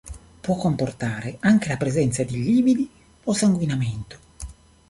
[0.41, 2.89] Può comportare anche la presenza di lividi
[3.25, 4.17] o sanguinamento.